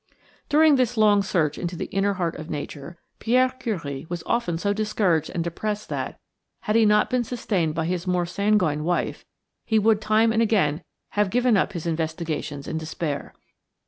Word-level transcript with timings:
During 0.49 0.77
this 0.77 0.97
long 0.97 1.21
search 1.21 1.59
into 1.59 1.75
the 1.75 1.85
inner 1.85 2.13
heart 2.15 2.35
of 2.37 2.49
nature, 2.49 2.97
Pierre 3.19 3.49
Curie 3.49 4.07
was 4.09 4.23
often 4.25 4.57
so 4.57 4.73
discouraged 4.73 5.29
and 5.29 5.43
depressed 5.43 5.89
that, 5.89 6.17
had 6.61 6.75
he 6.75 6.87
not 6.87 7.11
been 7.11 7.23
sustained 7.23 7.75
by 7.75 7.85
his 7.85 8.07
more 8.07 8.25
sanguine 8.25 8.83
wife, 8.83 9.23
he 9.63 9.77
would 9.77 10.01
time 10.01 10.31
and 10.33 10.41
again 10.41 10.81
have 11.09 11.29
given 11.29 11.55
up 11.55 11.73
his 11.73 11.85
investigations 11.85 12.67
in 12.67 12.79
despair. 12.79 13.35